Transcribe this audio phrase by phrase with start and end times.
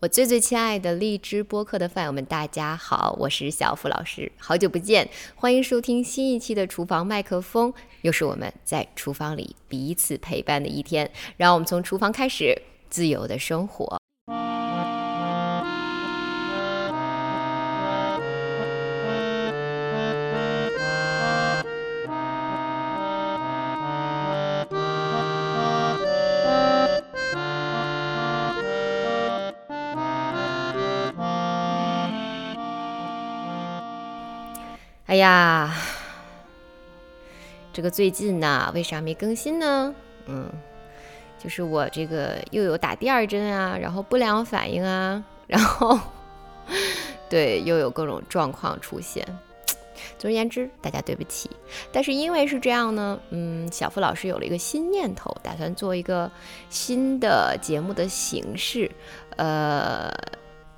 [0.00, 12.56] 我最最亲爱的荔枝播客的饭友们，大家好，我是小付老师，好久不见，欢迎收听新一期的厨房麦克风，又是我们在厨房里彼此陪伴的一天，让我们从厨房开始，
[12.88, 13.99] 自由的生活。
[35.10, 35.74] 哎呀，
[37.74, 39.92] 这个最近呢，为啥没更新呢？
[40.26, 40.48] 嗯，
[41.36, 45.98] 就是我这个又有打第二针啊，然后不良反应啊， 然后
[47.28, 49.26] 对又有各种状况出现。
[50.16, 51.50] 总而言之，大家对不起。
[51.90, 56.30] 但是因为是这样呢，嗯，小付老师有了一个新念头，打算做一个
[56.68, 58.88] 新的节目的形式，
[59.36, 60.08] 呃。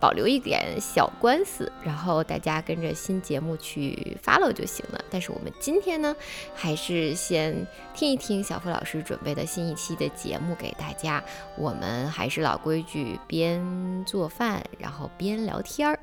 [0.02, 5.00] 保留一点小官司，然后大家跟着新节目去 follow 就行了。
[5.08, 6.16] 但是我们今天呢，
[6.56, 11.22] 还是先听一听小付老师准备的新一期的节目给大家。
[11.56, 15.96] 我们还是老规矩，边做饭然后边聊天儿。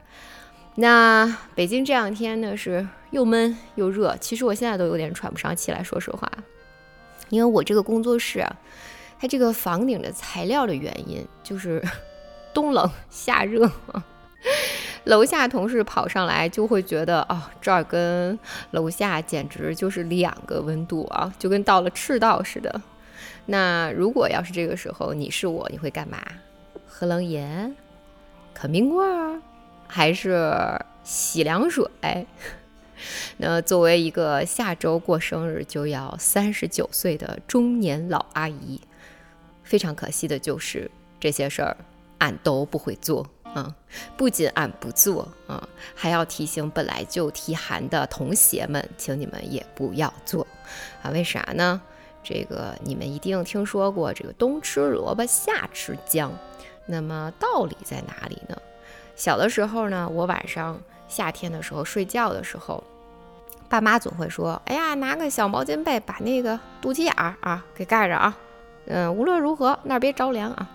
[0.76, 6.32] 那北京这两天呢是又闷又热，其实我现在都有点喘不上气来说实话，
[7.28, 8.56] 因为我这个工作室啊，
[9.20, 11.84] 它这个房顶的材料的原因就是。
[12.54, 13.72] 冬冷夏热，
[15.06, 18.38] 楼下同事跑上来就会觉得哦，这儿跟
[18.72, 22.82] 楼下简直就是两个温度啊，就跟到了赤道似的。
[23.46, 26.22] 那如果要是这个时候你是我，你会干嘛？
[26.88, 27.76] 喝冷饮、
[28.54, 29.42] 啃冰棍儿，
[29.88, 30.54] 还是
[31.04, 31.88] 洗凉水？
[33.38, 38.82] 那作为一个下周过生日就要三十九岁的中年老阿姨，
[39.64, 41.78] 非常可惜的就是这些事儿。
[42.20, 43.76] 俺都不会做啊！
[44.16, 50.46] 不仅俺不做啊，还要提醒本来就体寒的童鞋们，请你们也不要做
[51.02, 51.10] 啊！
[51.12, 51.82] 为啥呢？
[52.22, 56.32] 这个你们一定听说过，这个冬吃萝卜夏吃姜。
[56.86, 58.56] 那么道理在哪里呢？
[59.16, 62.84] 小的时候呢，我晚上夏天的时候睡觉的时候，
[63.68, 68.38] 爸妈总会说：“哎呀，拿个小毛巾被把那个肚脐眼儿啊给盖着啊，
[68.88, 70.70] 嗯，无论如何那儿别着凉啊。”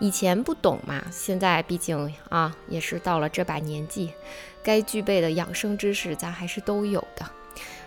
[0.00, 4.12] 以前不懂嘛，现在毕竟啊，也是到了这把年纪，
[4.62, 7.28] 该具备的养生知识咱还是都有的。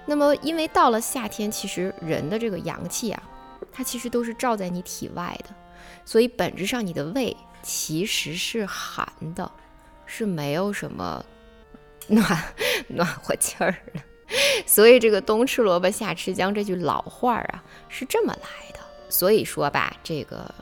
[0.05, 3.23] 那么，因为到了夏天，其实人的这个阳气啊，
[3.71, 5.55] 它其实都是罩在你体外的，
[6.03, 9.49] 所以本质上你的胃其实是寒的，
[10.05, 11.23] 是没有什么
[12.07, 12.25] 暖
[12.89, 14.01] 暖和气儿的。
[14.65, 18.79] 所以这个冬吃萝卜夏吃姜这句老话啊，是这么来的。
[19.07, 20.53] 所以说吧，这个。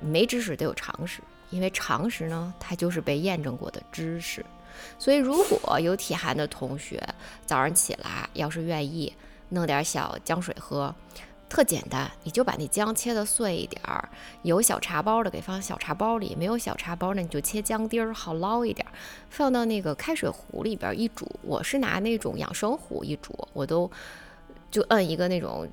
[0.00, 4.44] 没知识得有常识，因为常识呢，它就是被验证过的知识。
[4.98, 7.02] 所以，如果有体寒的同学，
[7.44, 9.12] 早上起来要是愿意
[9.48, 10.94] 弄点小姜水喝，
[11.48, 14.08] 特简单，你就把那姜切的碎一点儿，
[14.42, 18.86] 有小茶包的给放小茶包里，没有小茶包那，你就切姜丁儿，好捞一点，
[19.30, 21.28] 放到那个开水壶里边一煮。
[21.42, 23.90] 我是拿那种养生壶一煮，我都
[24.70, 25.68] 就摁一个那种。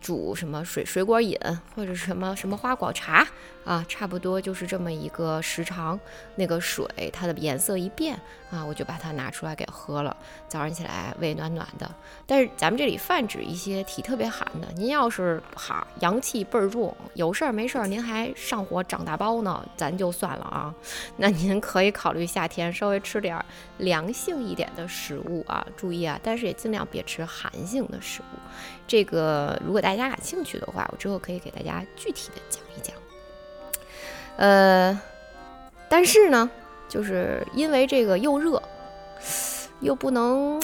[0.00, 1.38] 煮什么水水果饮
[1.74, 3.26] 或者什么什么花果茶
[3.64, 5.98] 啊，差不多就是这么一个时长。
[6.36, 8.18] 那个水它的颜色一变
[8.50, 10.16] 啊，我就把它拿出来给喝了。
[10.48, 11.90] 早上起来胃暖暖的。
[12.26, 20.74] 但是咱们这里泛指一些体特别寒的，您要是哈阳气倍儿重，有事儿没事儿您还上火长大包呢，咱就算了啊。
[21.18, 23.44] 那您可以考虑夏天稍微吃点
[23.78, 28.38] 凉性一点的食物啊，注意啊，但是也尽量别吃寒性的食物。
[28.88, 32.96] 这个如果大家感兴趣的话，我之后可以给大家具体的讲一讲。
[34.38, 34.98] 呃，
[35.90, 36.50] 但是呢，
[36.88, 38.62] 就是因为这个又热，
[39.80, 40.60] 又不能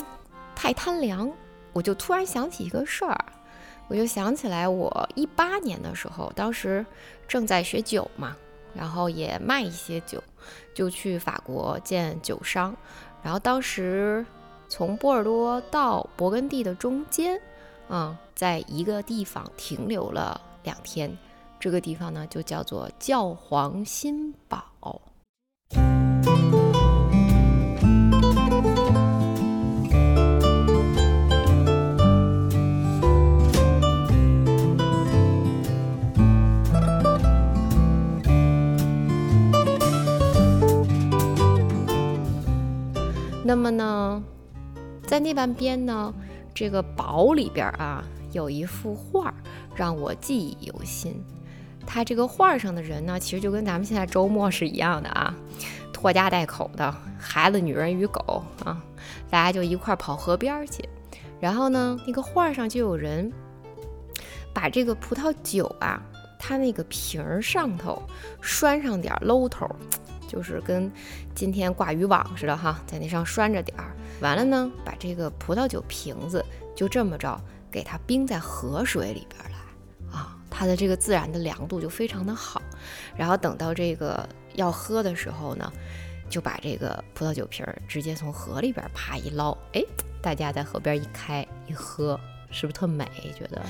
[0.56, 1.30] 太贪凉，
[1.74, 3.24] 我就突然想起一个事儿，
[3.88, 6.84] 我就想起来我一八年的时候，当时
[7.28, 8.34] 正在学酒嘛，
[8.74, 10.22] 然后也卖一些酒，
[10.72, 12.74] 就去法国见酒商，
[13.22, 14.24] 然后当时
[14.66, 17.38] 从波尔多到勃艮第的中间。
[17.88, 21.16] 嗯在一个地方停留了两天
[21.60, 24.64] 这个地方呢就叫做教皇新堡。
[43.46, 44.22] 那么呢
[45.06, 46.12] 在那半边呢
[46.54, 49.34] 这个堡里边啊，有一幅画
[49.74, 51.20] 让我记忆犹新。
[51.86, 55.34] 他这个画上的人呢，其实就跟咱们现在周末是一样的啊，
[55.92, 58.80] 拖家带口的孩子、女人与狗啊，
[59.28, 60.88] 大家就一块跑河边去。
[61.40, 63.30] 然后呢，那个画上就有人
[64.54, 66.00] 把这个葡萄酒啊，
[66.38, 68.00] 它那个瓶儿上头
[68.40, 69.68] 拴上点搂头，
[70.28, 70.90] 就是跟
[71.34, 73.94] 今天挂渔网似的哈，在那上拴着点儿。
[74.20, 76.44] 完了呢，把这个葡萄酒瓶子
[76.74, 77.40] 就这么着
[77.70, 82.62] 给它冰在河水里边来啊，它的这个自然的凉度就非常的好。
[83.16, 85.72] 然后等到这个要喝的时候呢，
[86.28, 89.82] 就把这个葡萄酒瓶儿直接从河里边啪一捞，哎。
[90.22, 92.18] 大家在河边一开一喝，
[92.54, 93.04] 是不是特美？
[93.36, 93.60] 觉得，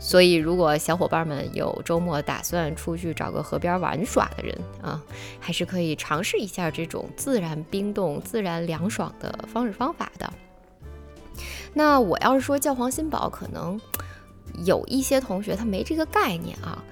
[0.00, 5.00] 所以如果小伙伴们有周末打算出去找个河边玩耍的人啊，
[5.38, 10.32] 还是可以尝试一下这种自然冰冻、自然凉爽的方式方法的。
[11.72, 13.80] 那我要是说教皇新堡，可能
[14.64, 16.82] 有一些同学他没这个概念啊。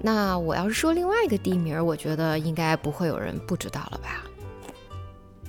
[0.00, 4.24] 那我要是说另外一个地名，我觉得应该不会有人不知道了吧？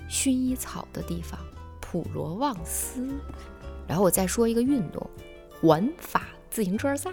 [0.10, 1.40] 薰衣草的地方。
[1.90, 3.08] 普罗旺斯，
[3.88, 5.10] 然后我再说一个运动，
[5.62, 7.10] 环法自行车赛，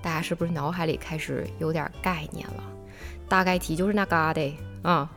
[0.00, 2.62] 大家是不是脑海里开始有点概念了？
[3.28, 5.10] 大概题就是那嘎的啊。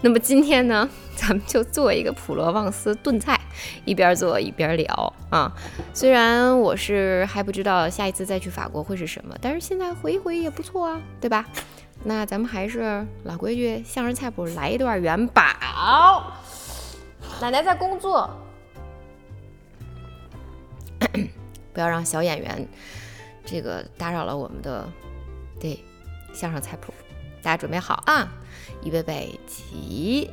[0.00, 3.40] 那么今天呢，咱们就做一个普罗旺斯炖菜，
[3.84, 5.52] 一边做一边聊啊。
[5.94, 11.46] 虽然我是还不知道下一次再去法国会是什么，但是现在回一回也不错啊，对吧？
[12.04, 15.42] 那咱们还是老规矩，相声菜谱来一段元宝。
[17.40, 18.28] 奶奶在工作，
[21.72, 22.66] 不要让小演员
[23.44, 24.88] 这个打扰了我们的
[25.60, 25.82] 对
[26.32, 26.92] 相声菜谱。
[27.42, 28.32] 大家准备好啊！
[28.84, 30.30] 预备备起！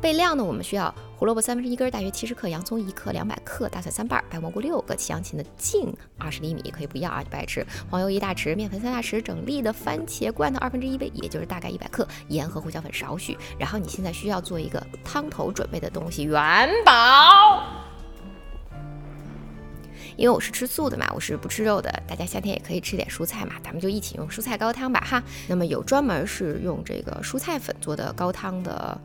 [0.00, 0.42] 备料呢？
[0.42, 7.66] 我们需要胡萝卜三分之一根，大约七十克；洋葱一克，两百克；大蒜三瓣；白蘑菇六个；西洋芹的茎二十厘米，可以不要啊，不爱吃。
[7.90, 13.36] 黄油一大匙，面粉三大匙，整粒的番茄罐头二分之一杯，也就是大概一百克；盐和胡椒粉少许。
[13.58, 17.85] 然后你现在需要做一个汤头准备的东西，元宝。
[20.16, 21.90] 因为我是吃素的嘛，我是不吃肉的。
[22.06, 25.22] 大家夏天也可以吃点蔬菜嘛，咱们就一起用蔬菜高汤吧哈。
[25.46, 28.98] 那么有专门是用这个蔬菜粉做的高汤的。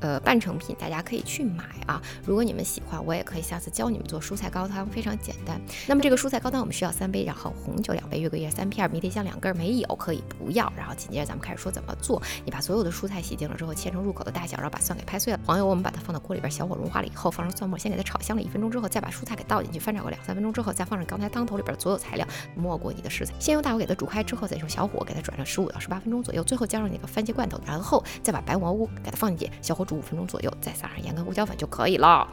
[0.00, 2.00] 呃，半成品大家可以去买啊。
[2.24, 5.60] 如果你们喜欢，我也可以下次教你们做蔬菜高汤，非常简单。
[5.86, 10.72] 那么这个蔬菜高汤我们需要三杯，然后红酒两杯，月桂叶三片，迷迭香两根，没有可以不要。
[10.76, 12.22] 然后紧接着咱们开始说怎么做。
[12.44, 15.40] 你把所有的蔬菜洗净了之后，切成入口的大小，然后把蒜给拍碎了。
[15.44, 23.32] 黄油我们把它放到锅里边，小火融化了以后，放上蒜末，先给它炒香了一分钟之后，再把蔬菜给倒进去，翻炒个两三分钟之后，再放上刚才汤头里边的所有材料，没过你的食材。
[23.38, 30.54] 先用大火给它煮开之后，再用小火给它转上十五到十八分钟左右，最后加上那个番茄罐头，然后再把白蘑菇给它放进去，小火煮五分钟左右。
[30.60, 32.30] 再撒上盐跟胡椒粉就可以了。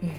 [0.00, 0.10] 嗯，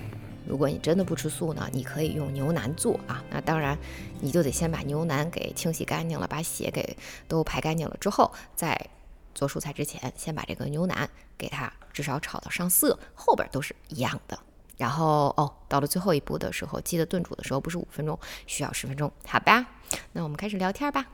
[0.48, 3.24] 如果你真的不吃素呢，你可以用牛腩做啊。
[3.30, 3.78] 那当然，
[4.22, 6.96] 你就得先把牛腩给清洗干净了，把血给
[7.28, 8.90] 都排干净了之后，在
[9.34, 14.38] 做蔬菜之前，先把这个牛腩给它至少炒到上色，后边都是一样的。
[14.78, 18.18] 然后哦，到了最后一步的时候，记得炖煮的时候不是五分钟，
[18.48, 19.66] 需要十分钟，好吧？
[20.14, 21.06] 那我们开始聊天吧。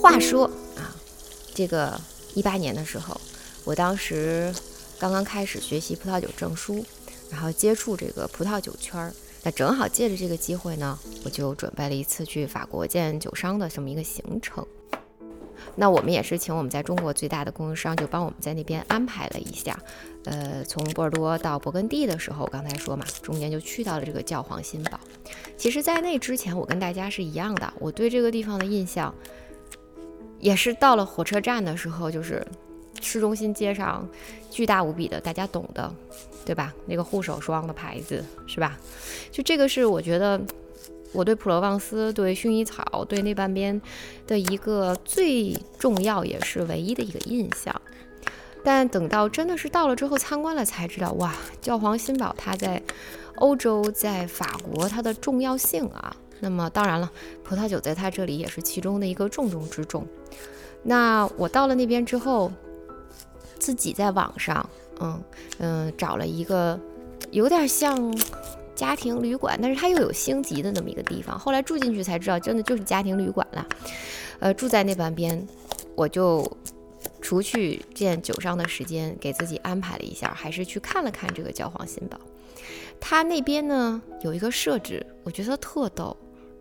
[0.00, 0.44] 话说
[0.76, 0.94] 啊，
[1.54, 2.00] 这个
[2.34, 3.20] 一八年的时候，
[3.64, 4.54] 我当时
[4.98, 6.84] 刚刚开始学习葡萄酒证书，
[7.30, 9.12] 然后接触这个葡萄酒圈儿。
[9.42, 14.64] 那正好借着这个机会呢，我就准备了一次去法国见酒商的这么一个行程。
[15.74, 19.78] 那我们也是请我们在中国最大的供应商，就帮我们在那边安排了一下。
[20.24, 24.98] 呃，从波尔多到勃艮第的时候，我刚才说嘛，中间就去到了这个教皇新堡。
[25.56, 29.14] 其实，在那之前，我跟大家是一样的，我对这个地方的印象。
[30.40, 32.46] 也是到了火车站的时候，就是
[33.00, 34.06] 市中心街上
[34.50, 35.92] 巨大无比的，大家懂的，
[36.44, 36.72] 对吧？
[36.86, 38.78] 那个护手霜的牌子是吧？
[39.30, 40.40] 就这个是我觉得
[41.12, 43.80] 我对普罗旺斯、对薰衣草、对那半边
[44.26, 47.74] 的一个最重要也是唯一的一个印象。
[48.64, 52.82] 但等到真的是到了之后参观了，才知道哇，教皇新堡它在
[53.36, 56.16] 欧洲、在法国它的重要性啊。
[56.40, 57.10] 那么当然了，
[57.42, 60.06] 葡萄酒在它这里也是其中的一个重中之重。
[60.82, 62.52] 那我到了那边之后，
[63.58, 64.68] 自己在网上，
[65.00, 65.22] 嗯
[65.58, 66.78] 嗯，找了一个
[67.30, 68.14] 有点像
[68.74, 71.38] 家庭旅馆，但是它又有星级的那么一个地方。
[71.38, 73.66] 后来住进去才知道，真的就是家庭旅馆了。
[74.38, 75.44] 呃，住在那半边，
[75.94, 76.46] 我就
[77.22, 82.18] 除去见酒商的时间，给自己安排了一下，还是去看了看这个教皇新堡。
[83.00, 86.16] 它那边呢有一个设置，我觉得特逗。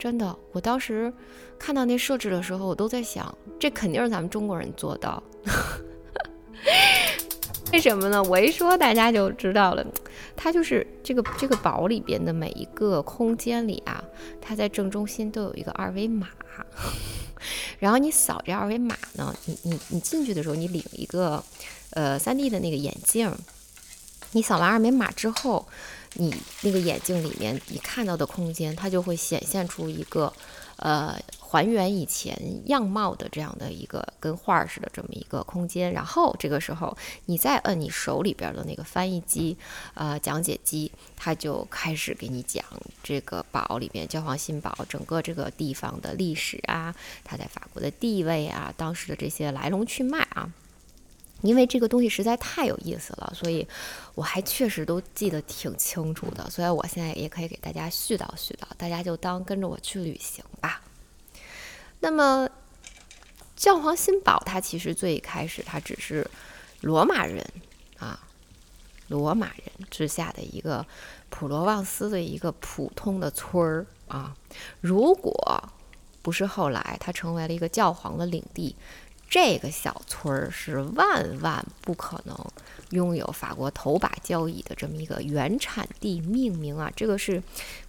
[0.06, 1.12] 真的，我当时
[1.58, 5.24] 看到那设置的时候，我都在想，这肯定是咱们中国人做到。
[7.74, 8.22] 为什么呢？
[8.22, 9.84] 我一说大家就知道了，
[10.36, 14.04] 它就是这个这个堡里边的每一个空间里啊，
[14.40, 16.28] 它在正中心都有一个二维码，
[17.80, 21.44] 然后你扫这二维码呢，你你你进去的时候，你领一个
[21.90, 23.36] 呃三 D 的那个眼镜，
[24.34, 25.68] 你扫完二维码之后，
[26.16, 30.34] 你那个眼镜里面你看到的空间，它就会显现出一个
[30.78, 31.18] 呃。
[31.48, 39.56] 还原以前样貌的这样的一个跟画儿似的这么一个空间，然后这个时候你再摁你手里边的那个翻译机，
[39.94, 42.66] 呃，讲解机，它就开始给你讲
[43.02, 46.94] 这个堡里边教皇新堡整个这个地方的历史啊，
[47.24, 50.52] 它在法国的地位啊，当时的这些来龙去脉啊。
[51.46, 53.68] 因为这个东西实在太有意思了，所以
[54.16, 60.82] 我还确实都记得挺清楚的，所以我现在也可以给大家絮叨絮叨，大家就当跟着我去旅行吧。
[62.00, 62.50] 那么，
[63.56, 66.30] 教皇新堡它其实最开始它只是
[66.82, 67.46] 罗马人
[67.98, 68.20] 啊，
[69.08, 70.86] 罗马人之下的一个
[71.30, 74.36] 普罗旺斯的一个普通的村儿啊。
[74.82, 75.64] 如果
[76.22, 78.76] 不是后来它成为了一个教皇的领地，
[79.30, 82.38] 这个小村儿是万万不可能
[82.92, 86.92] 拥有法国头把交椅的这么一个原产地命名啊！
[86.96, 87.42] 这个是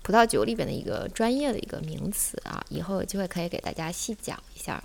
[0.02, 4.82] 葡萄酒里边的一个专业的一个名词啊，以后有机会可以给大家细讲一下。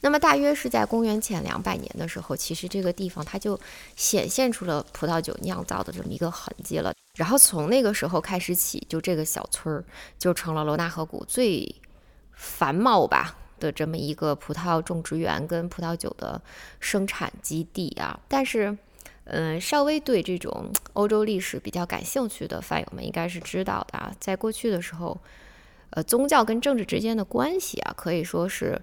[0.00, 3.58] 那么大约是在公元前两百年的时候，其实这个地方它就
[3.96, 6.94] 显现出了葡萄酒酿造的这么一个痕迹了。
[7.16, 9.84] 然后从那个时候开始起，就这个小村儿
[10.18, 11.74] 就成了罗纳河谷最
[12.32, 13.36] 繁茂吧。
[13.60, 16.40] 的这么一个葡萄种植园跟葡萄酒的
[16.80, 18.76] 生产基地啊，但是，
[19.24, 25.16] 嗯，稍微对这种欧洲历史比较感兴趣的饭友们应该是知道的啊，在过去的时候，
[25.90, 28.80] 呃，宗教跟政治之间的关系啊，可以说是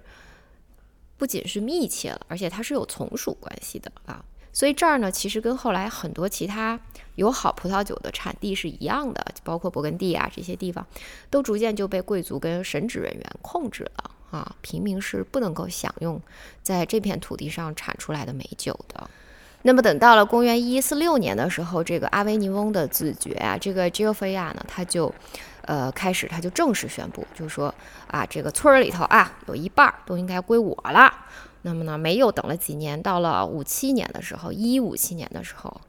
[1.18, 4.24] 不仅是密切了，而且它是有从属关系的啊。
[4.50, 6.80] 所以这儿呢，其实跟后来很多其他
[7.14, 10.84] 有好葡萄酒的产地是一样的，包括勃艮第啊这些地方，
[11.30, 14.07] 都逐渐就被贵族跟神职人员控制了。
[14.30, 16.20] 啊，平民是不能够享用
[16.62, 19.08] 在这片土地上产出来的美酒的。
[19.62, 25.12] 那么，等到了公元一四六年的时候，这个阿维尼翁的自觉啊，这个吉奥菲亚呢，他就
[25.62, 27.74] 呃开始，他就正式宣布，就说
[28.06, 31.12] 啊，这个村儿里头啊，有一半都应该归我了。
[31.68, 35.80] 那么呢，没有等了几年，到了五七年的时候，一五七年的时候。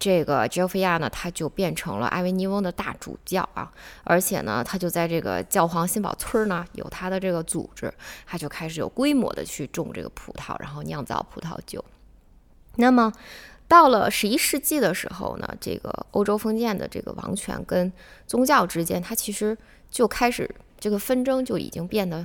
[0.00, 3.72] 这个吉奥菲亚呢，他就变成了阿维尼翁的大主教啊，
[4.04, 7.92] 而且呢，他就在这个教皇新堡村呢，有他的这个组织，
[8.24, 11.84] 他就开始有规模的去种这个葡萄，然后酿造葡萄酒。
[12.76, 13.12] 那么，
[13.66, 17.92] 到了十一世纪的时候呢，这个欧洲封建的这个王权跟
[18.24, 19.58] 宗教之间，它其实
[19.90, 22.24] 就开始这个纷争就已经变得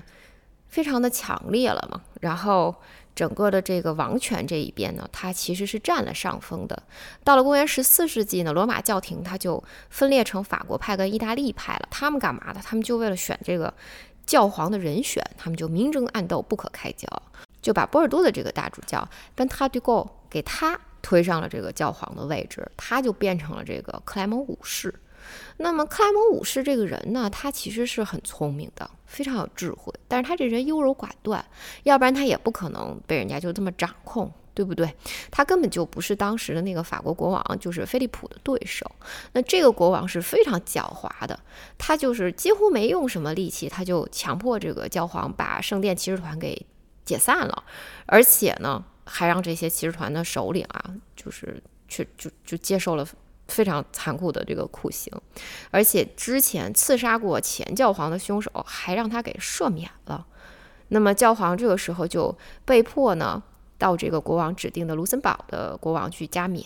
[0.67, 2.75] 非常的强烈了嘛，然后。
[3.15, 6.83] 整个的这个王权这一边呢，它其实是占了上风的。
[7.23, 11.87] 到了公元十四世纪呢，罗马教廷它就分裂成法国派跟意大利派了。
[11.91, 12.59] 他们干嘛的？
[12.63, 13.73] 他们就为了选这个
[14.25, 17.07] 教皇的人选，他们就明争暗斗，不可开交，
[17.61, 24.93] 就把波尔多的这个大主教跟他对勾给他推上了这个教皇的位置，他就变成了这个克莱蒙五世。
[25.57, 31.43] 那么克莱蒙五世这个人呢，他其实是很聪明的，非常有智慧，但是他这人优柔寡断，
[31.83, 34.93] 要不然他也不可能被人家就这么掌控，对不对？
[35.31, 38.89] 他根本就不是当时的那个法国国王，就是菲利普的对手。
[39.33, 41.39] 那这个国王是非常狡猾的，
[41.77, 46.65] 他就是几乎没用什么力气，他就强迫这个教皇把圣殿骑士团给
[47.05, 47.63] 解散了，
[48.05, 53.07] 而且呢，还让这些骑士团的首领啊，就是去就就接受了。
[53.47, 55.13] 非常残酷的这个酷刑，
[55.69, 60.25] 而且之前刺杀过前教皇的凶手还让他给赦免了。
[60.89, 62.35] 那么教皇这个时候就
[62.65, 63.41] 被迫呢
[63.77, 66.65] 到这个国王指定的卢森堡的国王去加冕。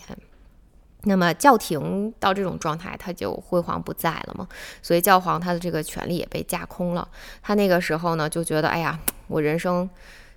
[1.02, 4.48] 那么教廷到这种状态，他就辉煌不在了嘛，
[4.82, 7.08] 所以教皇他的这个权力也被架空了。
[7.42, 9.88] 他那个时候呢就觉得，哎呀，我人生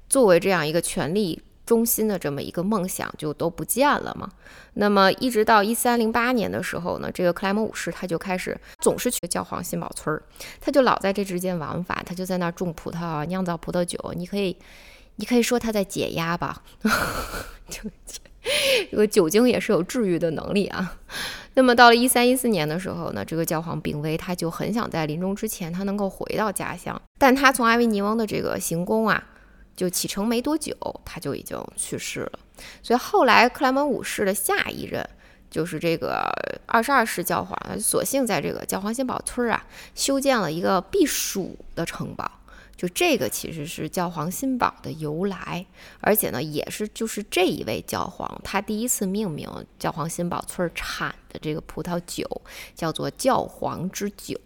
[0.07, 1.41] 作为这样一个权力。
[1.71, 4.29] 中心的这么一个梦想就都不见了嘛。
[4.73, 10.21] 那么一直到一三零八年的时候呢，这个克莱蒙五世他就开始总是去教皇新堡村儿，
[10.59, 13.97] 他就老在这之间往返，他就在那儿种葡萄啊，酿造葡萄酒。
[14.17, 14.57] 你可以，
[15.15, 16.61] 你可以说他在解压吧。
[17.69, 17.89] 就
[18.89, 20.97] 这个酒精也是有治愈的能力啊。
[21.53, 29.23] 那么到了一三一四年的时候呢，这个教皇病危，他就很想在临终之前他能够回到家乡，但他从阿维尼翁的这个行宫啊。
[29.81, 32.39] 就启程没多久，他就已经去世了。
[32.83, 35.03] 所以后来克莱门五世的下一任
[35.50, 36.31] 就是这个
[36.67, 42.29] 二十二世教皇，索性在这个教皇新堡村啊修建了一个避暑的城堡。
[42.77, 45.65] 就这个其实是教皇新堡的由来，
[46.00, 52.23] 而且呢，也是就是这一位教皇他第一次命名教皇新堡村产的这个葡萄酒
[52.75, 54.39] 叫做教皇之酒。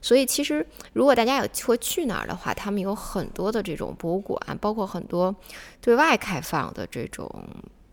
[0.00, 5.34] 所以其实如果大家有机会去那儿的话，他们有很多的这种博物馆，包括很多
[5.80, 7.30] 对外开放的这种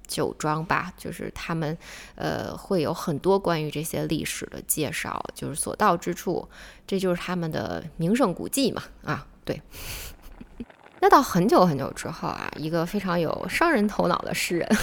[0.08, 1.78] 酒庄吧，就是他们
[2.16, 6.48] 呃会有很多关于这些历史的介绍，就是所到之处，
[6.86, 9.26] 这就是他们的名胜古迹嘛啊。
[9.46, 9.62] 对，
[11.02, 14.78] 那到很久很久之后啊，一个非常有商人头脑的诗人。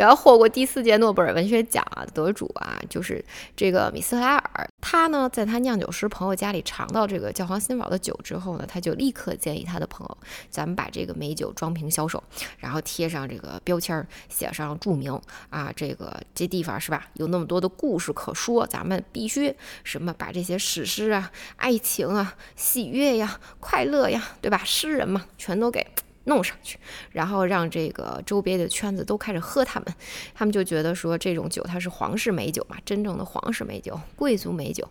[0.00, 3.22] 然后获过第四届诺贝尔文学奖啊得主啊，就是
[3.54, 4.66] 这个米斯特拉尔。
[4.80, 12.22] 他呢，在他酿酒师朋友家里尝到这个教皇新堡的酒之后呢，他就立刻建议他的朋友，咱们把这个美酒装瓶销售，
[12.56, 19.54] 然后贴上这个标签，写上注明啊，这个这地方是吧，有那么多的故事可说，咱们必须
[19.84, 24.62] 什么把这些史诗啊、爱情啊、喜悦呀、快乐呀，对吧？
[24.64, 25.86] 诗人嘛，全都给。
[26.24, 26.78] 弄上去，
[27.12, 29.94] 然后让这个周边的圈子都开始喝他们，
[30.34, 34.88] 他们就觉得说这种酒它是皇室美酒嘛，真正的皇室美酒、贵族美酒，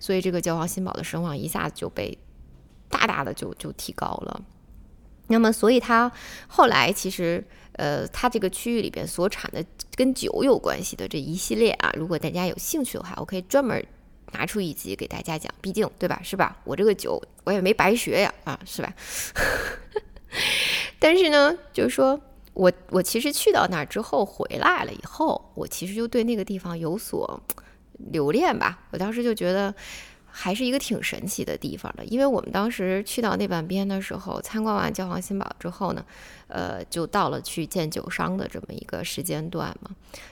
[0.00, 2.18] 所以这个教皇新堡的声望一下子就被
[2.88, 4.42] 大大的就就提高了。
[5.28, 6.10] 那么，所以它
[6.48, 7.42] 后来其实，
[7.74, 13.82] 呃，它这个区域里边所产的跟酒有关系的这一系列啊，如果大家有兴趣的话，我可以专门
[14.32, 16.20] 拿出一集给大家讲，毕竟对吧？
[16.22, 16.58] 是吧？
[16.64, 18.92] 我这个酒我也没白学呀，啊，是吧？
[20.98, 22.18] 但是呢，就是说
[22.54, 27.40] 我我其实去到那儿之后回来了以后，我其实就对那个地方有所
[28.10, 28.80] 留恋吧。
[28.90, 29.74] 我当时就觉得
[30.26, 36.04] 还是一个挺神奇的地方的，因为我们当时去到那半边的时候，参观完教皇新堡之后呢，
[36.48, 39.90] 呃，就到了去见酒商的这么一个时间段嘛。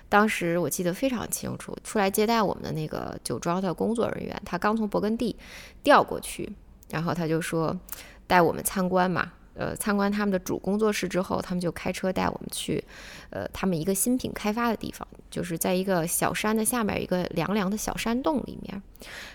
[0.09, 5.37] 当时我记得非常清楚，出来接待我们的那个酒庄的工作人员，他刚从勃艮第
[5.83, 6.51] 调过去，
[6.91, 7.79] 然后他就说
[8.27, 9.33] 带我们参观嘛。
[9.55, 12.83] 呃，参观他们的主工作室之后，他们就开车带我们去，
[13.31, 18.83] 呃，他们一个新品开发的地方，就是在一个小山的下面一个凉凉的小山洞里面。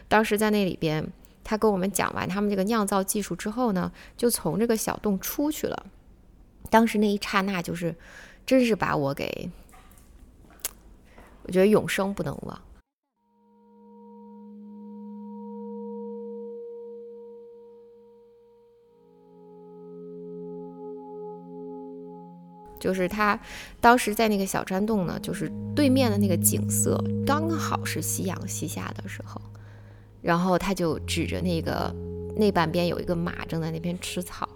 [0.08, 1.06] 当时在那里边，
[1.44, 5.86] 他跟我们讲完他们这个酿造技术之后呢，就从这个小洞出去了。
[6.70, 7.94] 当时那一刹那，就是
[8.46, 9.52] 真是把我给，
[11.44, 12.62] 我觉得永生不能忘。
[22.80, 23.40] 就是他
[23.80, 29.42] 当时在那个小山洞呢，就是对面的那个景色刚好是夕阳西下的时候，
[30.22, 31.94] 然后他就指着那个
[32.36, 34.48] 那半边有一个马正在那边吃草。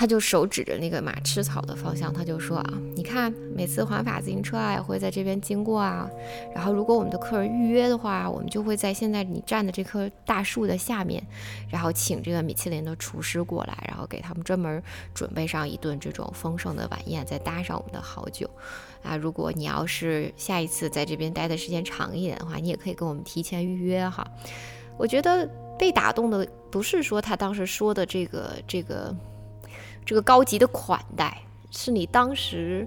[0.00, 6.08] 他就手指着那个马吃草的方向，他就说啊，你看每次环法自行车啊也会在这边经过啊，
[6.54, 11.22] 然后如果我们的客人预约的话，我们就会在现在你站的这棵大树的下面，
[11.68, 14.82] 然后请这个米其林的厨师过来，然后给他们专门
[15.12, 18.48] 准备上一顿这种丰盛的晚宴，再搭上我们的好酒
[19.02, 19.14] 啊。
[19.18, 24.26] 如果你要是下一次在这边待的时间长一点的话，你也可以跟我们提前预约哈。
[24.96, 25.46] 我觉得
[25.78, 29.14] 被打动的不是说他当时说的这个这个。
[30.10, 32.84] 这个高级的款待，是你当时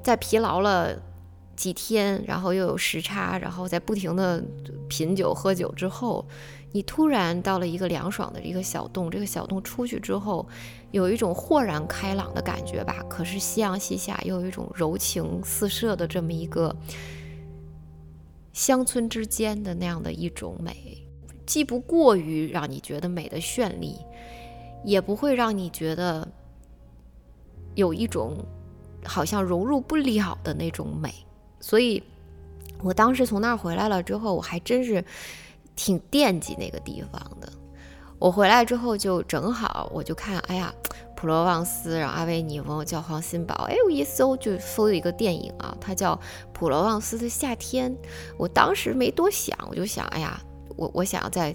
[0.00, 0.96] 在疲劳了
[1.56, 4.40] 几天，然后又有时差，然后在不停的
[4.88, 6.24] 品酒喝酒之后，
[6.70, 9.10] 你突然到了一个凉爽的一个小洞。
[9.10, 10.46] 这个小洞出去之后，
[10.92, 13.04] 有一种豁然开朗的感觉吧。
[13.10, 16.72] 可是夕阳西下，又有一种柔情四射的这么一个
[18.52, 21.04] 乡村之间的那样的一种美，
[21.44, 23.96] 既不过于让你觉得美的绚丽。
[24.84, 26.26] 也不会让你觉得
[27.74, 28.36] 有一种
[29.04, 31.12] 好像融入不了的那种美，
[31.58, 32.02] 所以
[32.82, 35.04] 我当时从那儿回来了之后，我还真是
[35.74, 37.50] 挺惦记那个地方的。
[38.18, 40.72] 我回来之后就正好，我就看，哎呀，
[41.16, 46.14] 普罗旺斯，然后阿维尼翁、教皇新堡，哎，我一搜就搜了一个电影啊，它叫
[46.52, 47.90] 《普罗旺斯的夏天》。
[48.38, 50.40] 我当时没多想，我就想，哎呀，
[50.76, 51.54] 我我想要再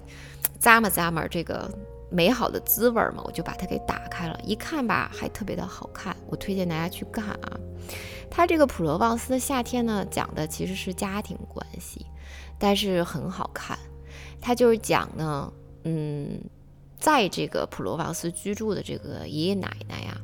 [0.60, 1.68] 咂摸咂摸这个。
[2.10, 6.16] 美好的滋味嘛，我就把它给打开了，一看吧，还特别的好看。
[6.26, 7.58] 我推荐大家去看啊。
[8.30, 12.04] 它这个普罗旺斯的夏天呢，讲的其实是家庭关系，
[12.58, 13.78] 但是很好看。
[14.40, 15.52] 它就是讲呢，
[15.84, 16.40] 嗯，
[16.98, 20.16] 在这个普罗旺斯居住的这个爷爷奶奶呀，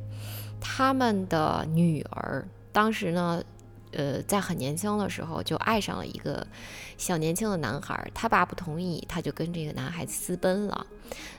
[0.59, 3.43] 他们的女儿当时呢。
[3.91, 6.45] 呃，在很年轻的时候就爱上了一个
[6.97, 10.85] 小年轻的男孩，他爸不同意，他就跟这个男孩子私奔了。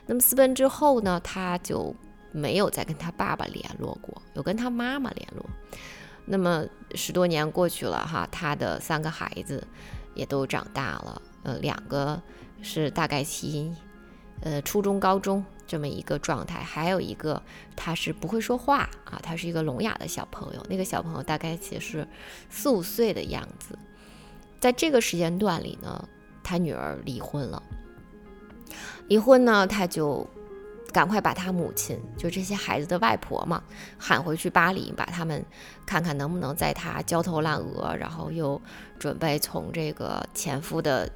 [0.07, 1.95] 那么私奔之后呢，他就
[2.31, 5.45] 没有再跟他爸爸联络过，有跟他妈妈联络。
[6.25, 9.65] 那么十多年过去了哈，他的三个孩子
[10.13, 12.21] 也都长大了，呃，两个
[12.61, 13.73] 是大概其
[14.41, 17.41] 呃初中、高中这么一个状态，还有一个
[17.75, 22.05] 他是不会说话啊，他是一个聋哑的小朋友，那个小朋友大概其实
[22.49, 23.77] 四五岁的样子。
[24.59, 26.09] 在这个时间段里呢，
[26.43, 27.61] 他女儿离婚了，
[29.07, 30.27] 离婚呢，他就。
[30.91, 33.61] 赶快把他母亲，就这些孩子的外婆嘛，
[33.95, 35.45] 喊回去巴黎，把他们
[35.85, 38.59] 看看能不能在他焦头烂额，然后又
[38.97, 41.07] 准备从这个前夫的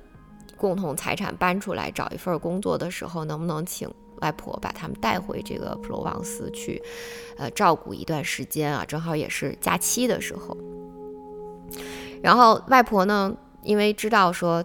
[0.55, 6.81] 共同财产搬出来找一份工作的时候，能不能请外婆把他们带回这个普罗旺斯去，
[7.37, 8.85] 呃，照顾一段时间啊？
[8.85, 10.57] 正好也是假期的时候。
[12.21, 14.63] 然后外婆呢，因为知道说。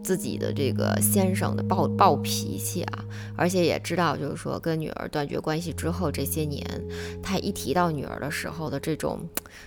[0.00, 3.04] 自己的这个先生的暴暴脾气啊，
[3.36, 6.64] 而且也知道，就是说跟女儿断绝关系之后这些年，
[7.22, 9.20] 他一提到女儿的时候的这种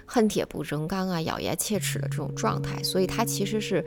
[0.05, 3.85] 恨铁不成钢啊、咬牙切齿的这种状态，所以他其实是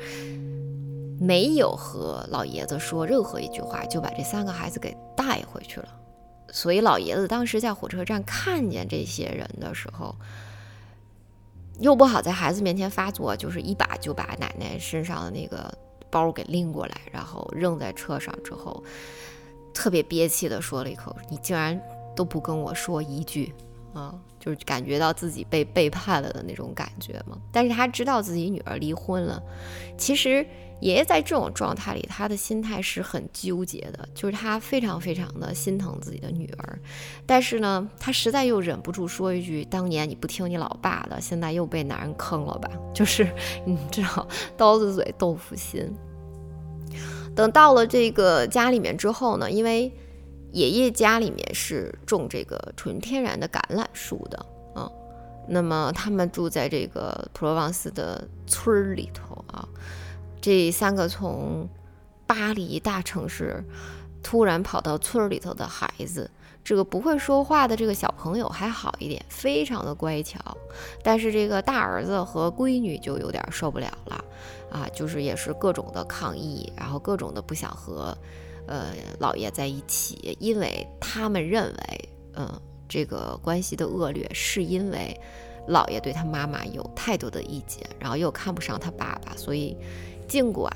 [1.18, 5.88] 没有和老爷子说任何一句话，就把这三个孩子给带回去了。
[6.50, 10.14] 所以老爷子当时在火车站看见这些人的时候，
[11.80, 15.72] 又不好在孩子面前发作，就是一把就把奶奶身上的那个。
[16.10, 18.80] 包给拎过来，然后扔在车上之后，
[19.74, 21.76] 特别憋气的说了一口：“你竟然
[22.14, 23.52] 都不跟我说一句
[23.92, 27.36] 啊！”就是感觉到自己被背叛了的那种感觉嘛。
[27.50, 29.42] 但是他知道自己女儿离婚了，
[29.98, 30.46] 其实
[30.84, 36.78] 爷爷在这种状态里，他的心态是很纠结的，就是他非常非常的心疼自己的女儿，
[37.24, 43.26] 但是呢，他实在又忍不住说一句：“当年你不听你老爸的，现在又被男人坑了吧？”就是
[43.64, 45.90] 你知道，刀子嘴豆腐心。
[47.34, 49.90] 等到了这个家里面之后呢，因为
[50.52, 54.38] 爷爷家里面是种这个纯天然的橄榄树的
[54.74, 54.86] 啊，
[55.48, 59.66] 那么他们住在这个普罗旺斯的村儿里头啊，
[60.44, 61.66] 这三个从
[62.26, 63.64] 巴黎大城市
[64.22, 66.30] 突然跑到村儿里头的孩子。
[66.62, 70.38] 这个不会说话的这个小朋友还好一点，非常的乖巧，
[71.02, 74.24] 但是这个大儿子和闺女就有点受不了了，
[74.70, 78.14] 啊，就是也是各种的抗议，然后各种的不想和，
[78.66, 85.18] 呃，老爷在一起，因为他们认为，嗯，这个关系的恶劣是因为
[85.68, 89.76] 老爷对他妈妈有太多的意见，然后又看不上他爸爸，所以
[90.28, 90.70] 尽管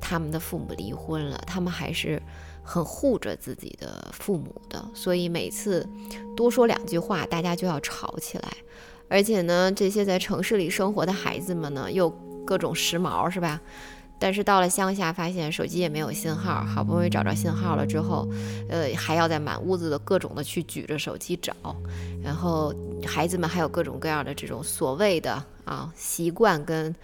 [0.00, 2.20] 他们的父母离婚了，他们还是。
[2.66, 5.86] 很护着自己的父母的，所以每次
[6.34, 8.48] 多说两句话，大家就要吵起来。
[9.06, 12.08] 而且呢，这些在城市里生活的孩子们呢，又
[12.46, 13.60] 各种时髦，是吧？
[14.18, 18.26] 但是到了乡下，发现手机也没有信号，好不容易找着信号了之后，
[18.70, 21.52] 呃，还要在满屋子的各种的去举着手机找。
[22.22, 22.72] 然后
[23.06, 26.96] 孩子们还有各种各样的这种所谓的啊习惯跟。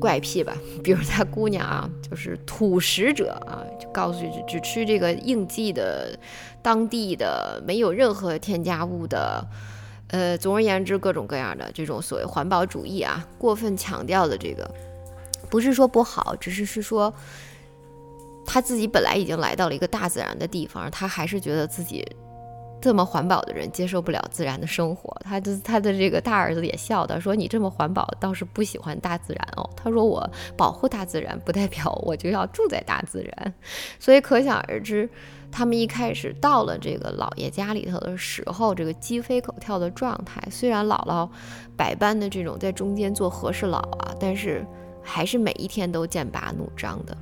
[0.00, 6.18] 怪癖吧， 比如他姑娘啊，就是土食者啊，就告诉只只吃这个应季的、
[6.62, 9.46] 当地的，没有任何添加物的。
[10.08, 14.70] 呃，总而言之，各种各样的这种所谓环保主义啊，过分强调的这个，
[15.50, 17.12] 不是说不好，只是是说
[18.46, 22.06] 他自己本来已经来到了一个大自然的地方，他还是觉得自己。
[22.86, 33.52] 这么环保的人接受不了自然的生活，他的他的这个大儿子也笑的说：“你这么环保，倒是不喜欢大自然哦。”他说：“我保护大自然，不代表我就要住在大自然。”
[33.98, 35.10] 所以可想而知，
[35.50, 41.28] 他们一开始到了这个老爷家里头的时候，这个鸡飞狗跳的状态，虽然姥姥
[41.76, 44.64] 百般的这种在中间做和事佬啊，但是
[45.02, 47.18] 还是每一天都剑拔弩张的。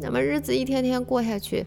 [0.00, 1.66] 那么日子一天天过下去，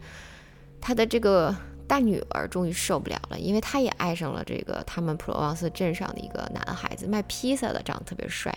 [0.81, 1.55] 他的这个。
[1.87, 8.53] 大女儿终于受不了了，因为她也爱上了这个他们普罗旺斯镇上的一个男孩子，卖披萨的，长得特别帅，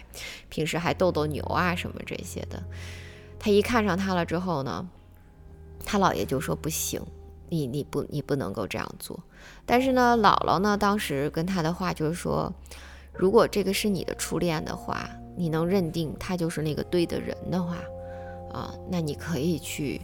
[0.48, 2.62] 平时还逗逗牛啊什么这些的。
[3.38, 4.88] 她一看上他了之后呢，
[5.84, 7.00] 他姥爷就说不行，
[7.48, 9.18] 你你不你不能够这样做。
[9.64, 12.52] 但是呢，姥姥呢当时跟他的话就是说，
[13.12, 17.76] 如果这个是你的初恋的话，你能认定他就是那个对的人的话，
[18.52, 20.00] 啊，那你可以去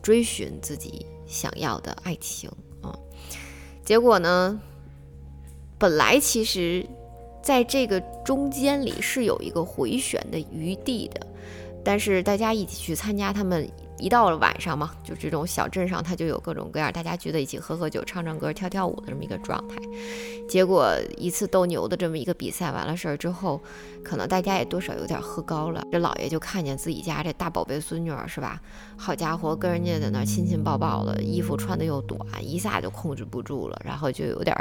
[0.00, 2.50] 追寻自己想要的爱情
[2.82, 2.94] 啊。
[3.84, 4.60] 结果呢？
[5.78, 6.86] 本来其实，
[7.42, 11.26] 在这个中间里是有一个回旋的余地的，
[11.84, 13.68] 但是大家一起去参加他们。
[13.98, 19.76] 一到了晚上嘛，就这种小镇上，它就有各种各样大家聚在一起喝喝酒、唱唱歌、跳跳舞的这么一个状态。
[20.48, 23.60] 结果一次斗牛的这么一个比赛完了事儿之后，
[24.04, 25.82] 可能大家也多少有点喝高了。
[25.90, 28.60] 这老爷就看见自己家这大宝贝孙女儿是吧？
[28.96, 34.56] 好家伙，跟人家在那亲亲抱抱的，衣服穿的又短，一下就控制不住了，然后就有点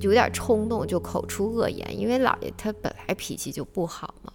[0.00, 1.98] 有点冲动，就口出恶言。
[1.98, 4.32] 因为老爷他本来脾气就不好嘛，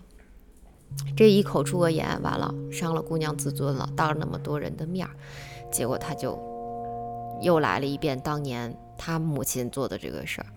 [1.16, 5.16] 这一口出恶言，完了伤了姑娘自尊了，当着那么多人的面儿，
[5.72, 6.38] 结果他就
[7.42, 10.48] 又来了一遍当年他母亲做的这个事儿，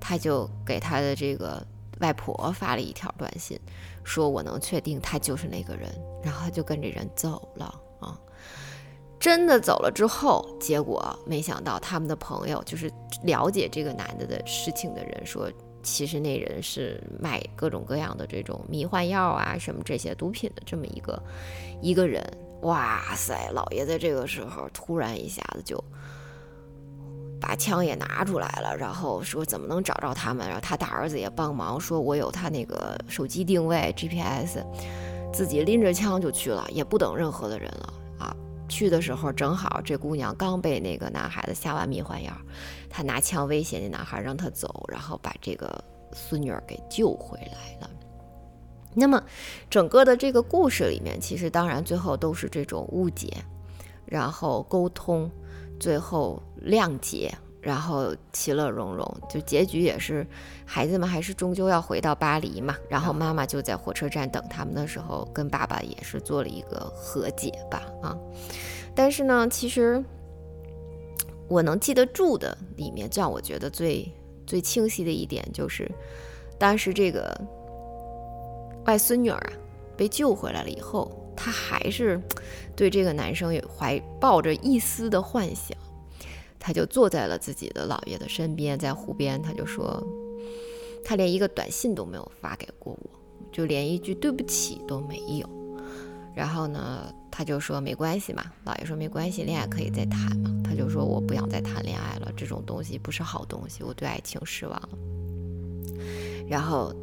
[0.00, 1.64] 他就给他的这个
[2.00, 3.58] 外婆发了一条短信，
[4.04, 5.88] 说我能确定他就是那个人，
[6.22, 7.66] 然后他就跟这人走了
[8.00, 8.18] 啊。
[9.20, 12.88] 真的走了之后，结果没想到他们的朋友，就是
[13.24, 15.50] 了解这个男的的事情的人说，
[15.90, 21.22] 其实那人是卖各种各样的这种迷幻药啊，什么这些毒品的这么一个
[21.80, 22.22] 一个人。
[22.62, 25.82] 哇塞，老爷子这个时候突然一下子就
[27.40, 30.44] 把枪也拿出来了，然后说怎么能找着他们？
[30.44, 34.58] 然后他大儿子也帮忙，说我有他那个手机定位 GPS，
[35.32, 37.92] 自己拎着枪就去了，也不等任何的人了。
[38.78, 42.32] 去的时候正好这姑娘刚被那个男孩子下完迷幻药，
[42.88, 47.90] 他拿枪威胁那男孩让他走，然后把这个孙女儿给救回来了。
[48.94, 49.20] 那么
[49.68, 53.32] 整个的这个故事里面，其实当然最后都是这种误解，
[54.06, 55.28] 然后沟通，
[55.80, 57.36] 最后谅解。
[57.60, 60.26] 然后其乐融融，就结局也是，
[60.64, 62.76] 孩子们还是终究要回到巴黎嘛。
[62.88, 67.82] 然后妈妈就在火车站等他们的时候，跟爸爸也是做了一个和解吧。
[68.02, 68.16] 啊，
[68.94, 70.02] 但是呢，其实
[71.48, 74.08] 我能记得住的里面，让我觉得最
[74.46, 75.90] 最清晰的一点就是，
[76.58, 77.38] 当时这个
[78.86, 79.52] 外孙女儿啊
[79.96, 82.22] 被救回来了以后，她还是
[82.76, 85.76] 对这个男生也怀抱着一丝的幻想。
[86.58, 90.02] 他就坐在了自己的姥爷的身边，在湖边，他就说，
[91.04, 93.10] 他连一个短信都没有发给过我，
[93.52, 95.48] 就连一句对不起都没有。
[96.34, 100.54] 然后呢，他就说没关系嘛，姥爷说没关系，恋爱可以再谈嘛。
[100.62, 104.88] 他就说我不想再谈恋爱了，这种东西不是好东西，我对爱情失望了。
[106.48, 106.94] 然后，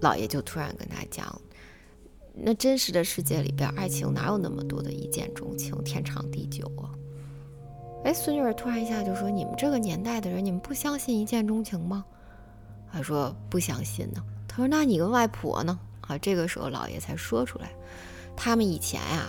[0.00, 1.40] 姥爷就突然跟他讲，
[2.32, 6.94] 那真实的世界里边，爱情哪有那么多的一见钟情、天长地久啊？
[8.06, 12.04] 哎，孙女儿突然一下就说：“你们这个年代的人，你们不相信一见钟情吗？”
[12.92, 17.68] 他说：“不相信呢。”他说：“那你跟外婆呢？”啊，这个时候老爷才说出来，
[18.36, 19.26] 他们以前呀，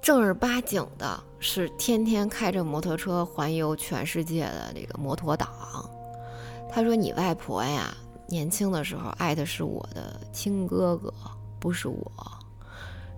[0.00, 5.50] 正儿八经的是天天开着摩托车环游全世界的这个摩托党。
[6.72, 7.94] 他说：“你外婆呀，
[8.26, 11.12] 年轻的时候爱的是我的亲哥哥，
[11.60, 12.10] 不是我。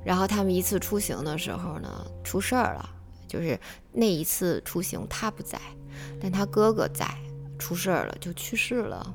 [0.02, 1.88] 然后他们一次出行的时候呢，
[2.24, 2.90] 出事儿了。”
[3.28, 3.58] 就是
[3.92, 5.60] 那一次出行，他不在，
[6.20, 7.06] 但他哥哥在，
[7.58, 9.14] 出事儿了就去世了。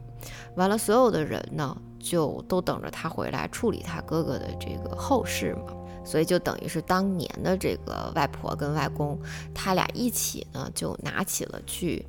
[0.56, 5.74] 完了，所有的人呢，就都等着他回来处理他哥哥的这个后事嘛。
[6.06, 9.18] 所以就等于是当年的这个外婆跟外公，
[9.54, 12.06] 他俩一起呢，就拿起了去，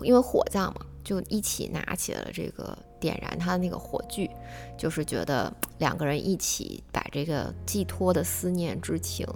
[0.00, 4.30] 因为火葬嘛，就一起拿起了这个点燃他的那个火炬，
[4.78, 9.26] 就是觉得两个人一起把这个寄托的思念之情。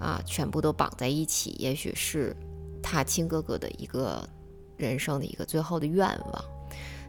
[0.00, 2.34] 啊，全部都绑在一起，也许是
[2.82, 4.26] 他亲哥哥的一个
[4.76, 6.44] 人生的一个最后的愿望。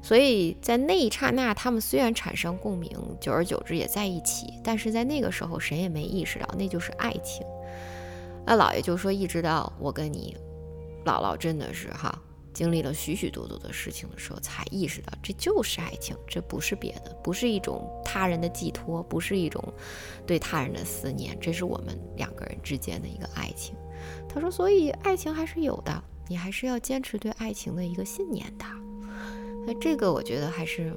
[0.04, 7.46] 所以在那一刹那，他们虽然产生共鸣，久而久之也在一起，但是在那个时候，谁也没意识到那就是爱情。
[8.46, 10.36] 那姥爷就说：“一直到我跟你
[11.06, 12.20] 姥姥真的是哈。”
[12.54, 19.62] 经历了许许多多的事情的时候，才意识到这就是爱情，这不是别的，不是一种他人的寄托，不是一种
[20.26, 23.76] 对他人的思念，这是我们两个人之间的一个爱情。
[24.28, 28.66] 他说：“所以爱情还是有的，你还是要坚持对爱情的一个信念的。”
[29.66, 30.92] 那这个我觉得还是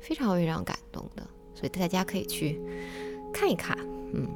[0.00, 2.60] 非常非常感动的，所以大家可以去
[3.32, 3.78] 看一看。
[4.12, 4.28] 嗯，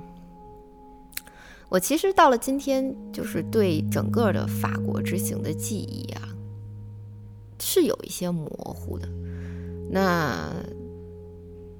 [1.72, 6.28] 我其实到了今天，就是对整个的法国之行的记忆啊。
[7.58, 9.08] 是有一些模糊的，
[9.90, 10.52] 那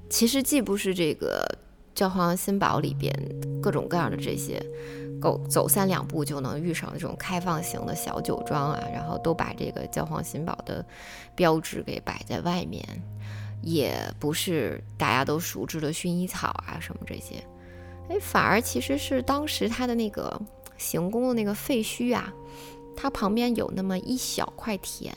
[0.09, 1.47] 其实既不是这个
[1.95, 3.15] 教皇新堡里边
[3.61, 4.65] 各种各样的这些，
[5.21, 10.83] 走走三两步就能遇上这种开放型的小酒庄啊，然后都把这个教皇新堡的
[11.35, 12.83] 标志给摆在外面，
[13.61, 17.45] 也不是大家都熟知的薰衣草啊什么这些，
[18.09, 20.41] 哎，反而其实是当时他的那个
[20.77, 22.33] 行宫的那个废墟啊。
[22.95, 25.15] 它旁边有那么一小块田，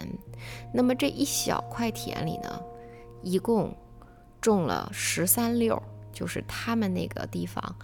[0.74, 2.62] 那么这一小块田里呢，
[3.22, 3.76] 一共
[4.40, 5.80] 种了十三溜，
[6.14, 7.76] 就是他们那个地方。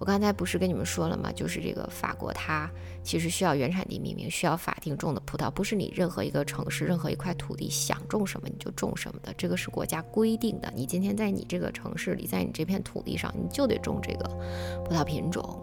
[0.00, 1.30] 我刚才不是跟你们说了吗？
[1.30, 2.68] 就是这个法国，它
[3.04, 10.72] 其实需要原产地命名，需要法定种的葡萄，不是你任何一个城市、任何一块土地想种什么你就种什么的，这个是国家规定的。
[10.74, 14.24] 你今天在你这个城市里，在你这片土地上，你就得种这个
[14.86, 15.62] 葡萄品种。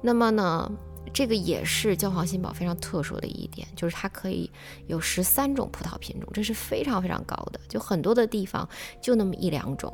[0.00, 0.72] 那么呢？
[1.10, 4.50] 这个也是焦黄新堡非常特殊的一点，就是它可以
[4.88, 7.58] 有十三种葡萄品种，这是非常非常高的。
[7.66, 8.68] 就很多的地方
[9.00, 9.90] 就那么一两种，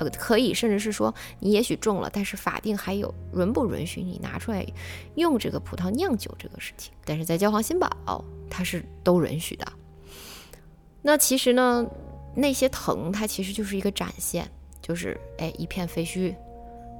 [0.00, 4.66] 呃，可以甚至是说你也许种了，但是法定还有允不允许你拿出来
[5.14, 6.92] 用这个葡萄酿酒这个事情。
[7.04, 9.72] 但是在焦黄新堡，它是都允许的。
[11.02, 11.86] 那其实呢，
[12.34, 14.50] 那些藤它其实就是一个展现，
[14.82, 16.34] 就是哎一片废墟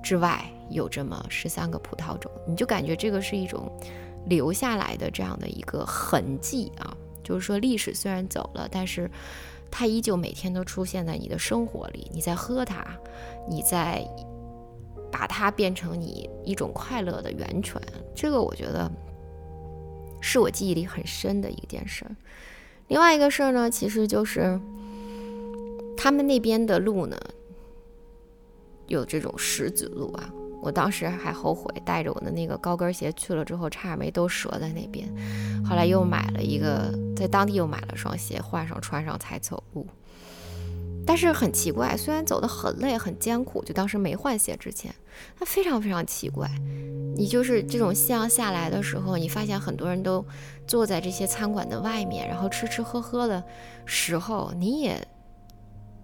[0.03, 0.45] 之外。
[0.73, 3.69] 有这么十三个葡萄种，你就感觉这个是一种
[4.27, 9.11] 留下来的这样的一个痕迹啊，就是说历史虽然走了，但是
[9.71, 12.85] 它依旧每天都出现在你的生活里，你在喝它，
[13.49, 14.05] 你在
[15.11, 17.81] 把它变成你一种快乐的源泉，
[18.15, 18.91] 这个我觉得
[20.21, 22.15] 是我记忆里很深的一件事儿。
[22.89, 24.61] 另外一个事儿呢，其实就是
[25.97, 27.17] 他们那边的路呢，
[28.89, 30.35] 有这种石子路啊。
[30.63, 35.09] 我当时还后悔带着我的那个高跟鞋去了之后，差点没都折在那边。
[35.65, 39.87] 后来又买了一个，在当地又买了双鞋，换上穿上才走路。
[41.07, 44.95] 但是很奇怪，虽然走得很累很艰苦，就当时没换鞋之前，
[45.39, 46.49] 它非常非常奇怪。
[47.17, 50.25] 你就是这种夕阳下来的时候，你发现很多人都
[50.67, 53.43] 坐在这些餐馆的外面，然后吃吃喝喝的
[53.87, 55.05] 时候，你也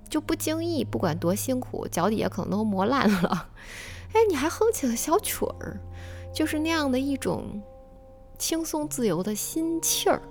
[0.08, 3.48] 就不经意，不管多辛苦，脚底下可能都磨烂了。
[4.16, 5.78] 哎，你还哼起了小曲儿，
[6.32, 7.60] 就是那样的一种
[8.38, 10.22] 轻松自由的心气儿，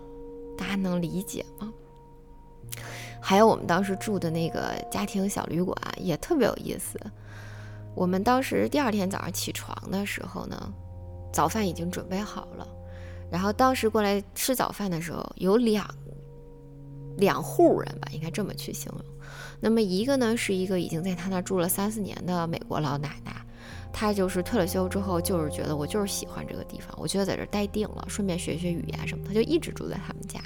[0.57, 1.71] 大家能理解吗？
[3.21, 6.99] 还有我们当时住的那个家庭小旅馆也特别有意思。
[7.93, 10.73] 我们当时第二天早上起床的时候呢，
[11.31, 12.67] 早饭已经准备好了，
[13.31, 15.87] 然后当时过来吃早饭的时候有两
[17.17, 19.05] 两户人吧，应该这么去形容。
[19.59, 23.45] 那么一个呢是一个已经在他那住了三四年的美国老奶奶。
[23.97, 30.41] 他就是退了休之后，就是觉得我就是喜欢这个地方，我觉得在这待定了，顺便学学语言什么，他就一直住在他们家，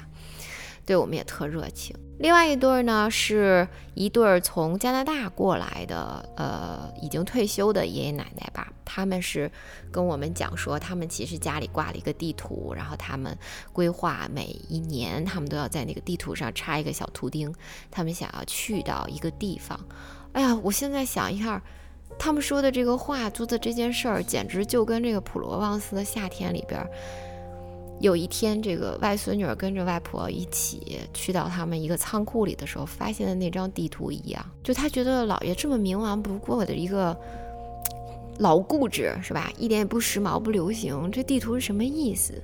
[0.86, 1.96] 对我们也特热情。
[2.20, 8.72] 另外一对儿呢，是一对儿从加拿大过来的，呃，已经退休的爷爷奶奶吧。
[8.84, 9.50] 他们是
[9.90, 13.36] 跟我们讲说，他们其实家里挂了一个地图，然后他们
[13.72, 17.52] 规划每一年，他们都要在那个地图上插一个小图钉，
[17.90, 19.78] 他们想要去到一个地方。
[20.34, 21.60] 哎呀，我现在想一下。
[22.20, 26.86] 他们说的这个话，做的这件事儿，简直就跟这个普罗旺斯的夏天里边，
[27.98, 34.44] 有一天这个外孙女跟着外婆一起去到他们一个仓库里的时候，发现的那张地图一样。
[34.62, 37.16] 就他觉得姥爷这么冥顽不过的一个
[38.38, 39.50] 老固执，是吧？
[39.56, 42.34] 一点也不时髦不流行，这地图是什么意思？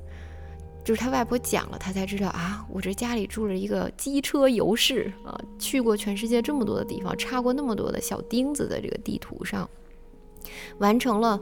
[0.86, 9.68] 就是他外婆讲了，他才知道啊，我这家里住了一个机车游士啊，去过全世界这么多的地方，插过那么多的小钉子的这个地图上，
[10.78, 11.40] 完成了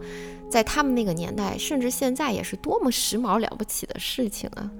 [0.49, 4.71] 在他们那个年代，甚至现在也是多么时髦了不起的事情啊！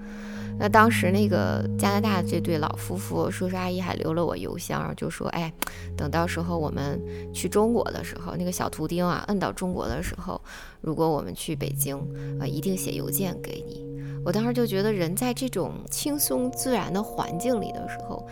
[0.59, 5.53] 那当时那个加拿大这对老夫妇，叔叔阿姨还留了我邮箱，就说：“哎，
[5.95, 6.99] 等到时候我们
[7.35, 10.41] 去中国的时候，那个小图钉啊，摁到中国的时候，
[10.81, 11.99] 如果我们去北京
[12.41, 13.85] 啊，一定写邮件给你。”
[14.25, 18.27] 我当时就觉得，人在这种轻松自然的环境里的时候，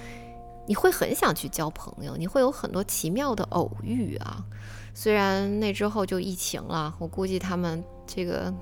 [0.66, 4.44] 你会很想去交朋友，你会有很多奇妙的偶遇啊。
[4.94, 8.52] 虽然那之后就疫情了，我估计他们这个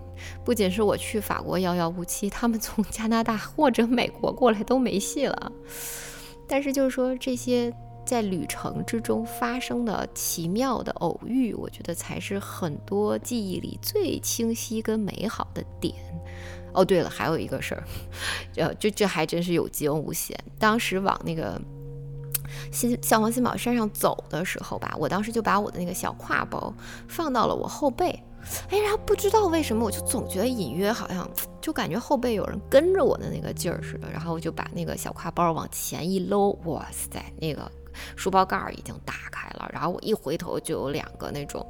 [0.45, 5.53] 不仅是我去法国遥遥无期，他们从加拿大或者美国过来都没戏了。
[6.47, 7.73] 但是就是说，这些
[8.11, 15.95] 在旅程之中发生的奇妙的偶遇，我觉得才是很多记忆里最清晰跟美好的点。
[16.73, 17.85] 哦，对了，还有一个事儿，
[18.57, 20.37] 呃，这这还真是有惊无险。
[20.59, 21.57] 当时往那个
[22.73, 26.75] 新向黄新宝山上走的时候吧，我当时就把我的那个小挎包
[27.07, 28.11] 放到了我后背，
[28.71, 37.71] 哎，然后不知道为什么，我就总觉得隐约好像就感觉后背有人跟着我的那个劲儿似的，然后我就把那个小挎包往前一搂，哇塞，那个
[38.17, 41.67] 书包盖儿已经打开了，然后我一回头就有两个那种。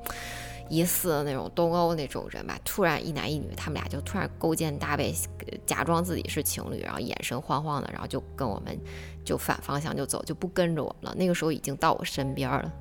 [0.72, 5.12] 疑似那种东欧那种人吧，突然一男一女，他们俩就突然勾肩搭背，
[5.66, 8.78] 假装自己是情侣，然后眼神晃晃的，然后就跟我们
[9.24, 11.16] 就反方向就走，就不跟着我们了。
[11.18, 12.72] 那个时候已经到我身边了，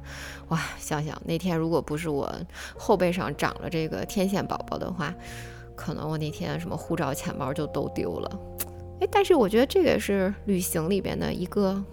[0.50, 0.62] 哇！
[0.78, 2.32] 想想那天如果不是我
[2.78, 5.12] 后背上长了这个天线宝宝的话，
[5.76, 8.39] 可能我那天什么护照、钱包就都丢了。
[9.02, 11.84] 哎，但是我觉得这个是旅行里边的一个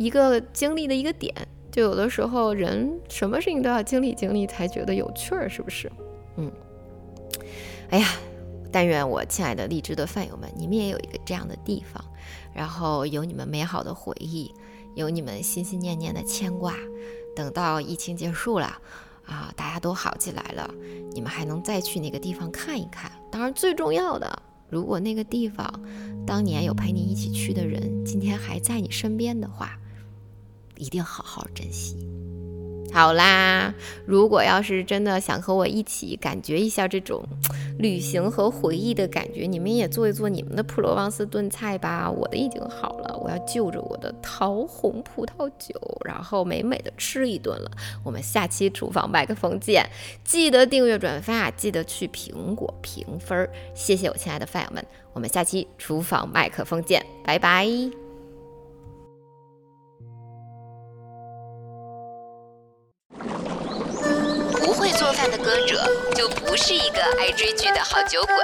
[0.00, 1.34] 一个经历的一个点。
[1.70, 5.92] 就有的时候，人什么事情都要经历经历才觉得有趣儿，是不是？
[6.36, 6.50] 嗯，
[7.90, 8.08] 哎呀，
[8.72, 12.02] 但愿我亲爱的荔枝的饭友们，你们也有一个这样的地方，
[12.54, 14.52] 然后有你们美好的回忆，
[14.94, 16.74] 有你们心心念念的牵挂。
[17.36, 18.66] 等到疫情结束了，
[19.26, 20.68] 啊，大家都好起来了，
[21.12, 23.12] 你们还能再去那个地方看一看。
[23.30, 25.72] 当然，最重要的，如果那个地方
[26.26, 29.78] 当年有陪你一起去的人，今天还在你身边的话，
[30.80, 31.96] 一定好好珍惜。
[32.92, 33.72] 好啦，
[34.04, 37.22] 如果要是真的想和我一起感觉一下这种
[37.78, 42.10] 旅行和回忆的感觉，你们也做一做你们的普罗旺斯炖菜吧。
[42.10, 45.72] 我的已经好了，我要就着我的桃红葡萄酒，
[46.04, 47.70] 然后美美的吃一顿了。
[48.02, 49.88] 我们下期厨房麦克风见，
[50.24, 58.09] 记得订阅转发，记得去苹果评分，谢谢我亲爱的饭友们，我们下期厨房麦克风见，拜拜。
[65.50, 65.84] 歌者
[66.14, 68.36] 就不是一个爱追剧的好酒鬼。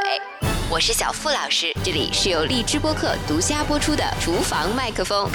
[0.68, 5.30] 我是小付老师，这里是由荔枝播客独家播出的《厨房麦克风》。